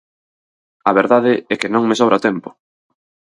[0.89, 2.49] A verdade é que non me sobra o tempo!